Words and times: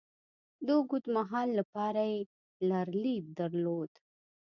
د 0.65 0.67
اوږد 0.77 1.05
مهال 1.15 1.49
لپاره 1.59 2.01
یې 2.11 2.19
لرلید 2.69 3.25
درلود. 3.39 3.91